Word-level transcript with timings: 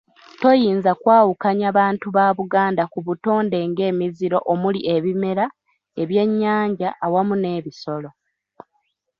Toyinza 0.41 0.91
kwawukanya 1.01 1.67
bantu 1.79 2.07
ba 2.15 2.25
Buganda 2.37 2.83
ku 2.91 2.99
butonde 3.05 3.57
ng’emiziro 3.69 4.37
omuli 4.51 4.79
ebimera, 4.95 5.45
ebyennyanja 6.01 6.89
awamu 7.05 7.35
n’ebisolo. 7.37 8.09